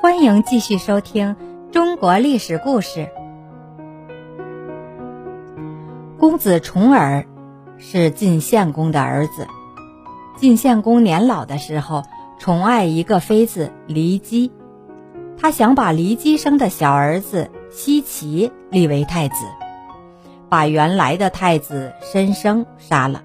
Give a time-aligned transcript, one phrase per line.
[0.00, 1.36] 欢迎继续收听
[1.72, 3.08] 中国历史故事。
[6.18, 7.26] 公子重耳
[7.78, 9.46] 是晋献公的儿子。
[10.36, 12.02] 晋献公年老的时候，
[12.38, 14.52] 宠爱一个妃子骊姬，
[15.38, 19.34] 他想把骊姬生的小儿子奚齐立为太子，
[20.50, 23.22] 把原来的太子申生杀了。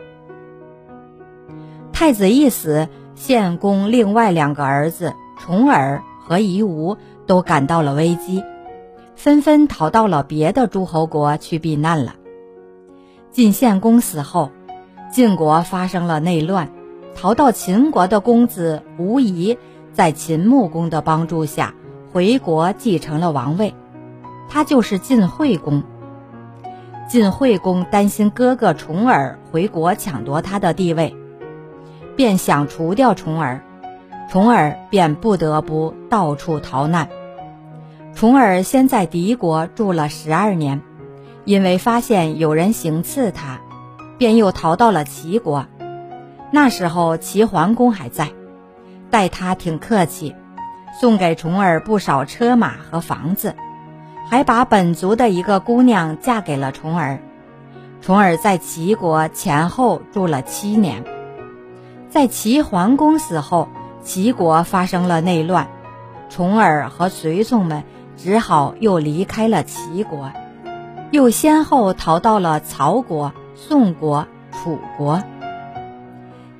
[1.91, 8.43] 太子一死，献公另外两个儿子重耳和夷吾都感到了危机，
[9.15, 12.15] 纷纷逃到了别的诸侯国去避难了。
[13.31, 14.51] 晋献公死后，
[15.11, 16.71] 晋国发生了内乱。
[17.13, 19.57] 逃到秦国的公子无疑，
[19.91, 21.75] 在秦穆公的帮助下
[22.13, 23.75] 回国继承了王位，
[24.47, 25.83] 他就是晋惠公。
[27.09, 31.13] 晋惠公担心哥哥重耳回国抢夺他的地位，
[32.15, 33.61] 便想除掉重耳，
[34.31, 37.09] 重耳便不得不到处逃难。
[38.15, 40.81] 重耳先在敌国住了十二年，
[41.43, 43.59] 因为发现有人行刺他，
[44.17, 45.65] 便又逃到了齐国。
[46.49, 48.29] 那时候齐桓公还在，
[49.09, 50.33] 待他挺客气，
[50.97, 53.53] 送给重耳不少车马和房子，
[54.29, 57.19] 还把本族的一个姑娘嫁给了重耳。
[57.99, 61.03] 重耳在齐国前后住了七年，
[62.09, 63.67] 在齐桓公死后，
[64.03, 65.67] 齐国发生了内乱，
[66.29, 67.83] 重耳和随从们
[68.17, 70.31] 只好又离开了齐国，
[71.11, 75.21] 又先后逃到了曹国、宋国、楚国。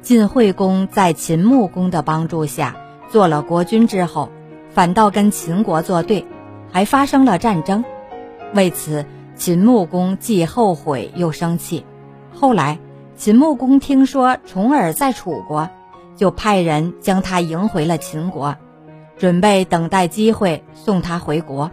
[0.02, 2.75] 晋惠公在秦穆公的帮助下
[3.09, 4.30] 做了国君之后，
[4.69, 6.25] 反倒跟秦国作对，
[6.72, 7.84] 还发生了战争。
[8.53, 11.86] 为此，秦穆公既后悔又生气。
[12.34, 12.80] 后来，
[13.16, 15.69] 秦穆公听说重耳在楚国，
[16.15, 18.55] 就派人将他迎回了秦国，
[19.17, 21.71] 准备等待机会送他回国。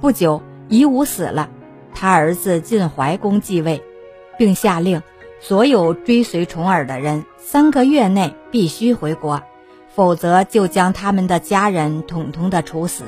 [0.00, 1.48] 不久，夷吾死了，
[1.94, 3.82] 他儿子晋怀公继位，
[4.38, 5.02] 并下令。
[5.40, 9.42] 所有追随重耳的人，三个月内必须回国，
[9.94, 13.04] 否则就将他们的家人统统的处死。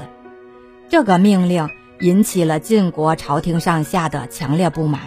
[0.91, 5.01] 这个命令引起了晋国朝廷上下的强烈不满。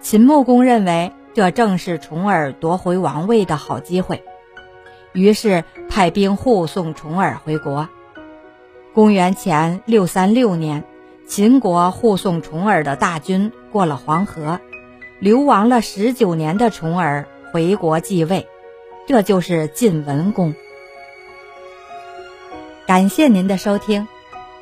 [0.00, 4.22] 秦穆公认为这正是重耳夺回王位的好机会，
[5.12, 7.88] 于是派兵护送重耳回国。
[8.94, 10.84] 公元前六三六年，
[11.26, 14.60] 秦国护送重耳的大军过了黄河。
[15.18, 18.48] 流亡了十九年的重耳回国继位，
[19.06, 20.52] 这就是晋文公。
[22.88, 24.08] 感谢您的收听，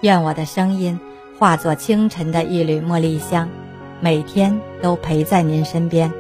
[0.03, 1.01] 愿我的声音
[1.39, 3.49] 化作清晨的一缕茉莉香，
[4.01, 6.20] 每天都陪在您身边。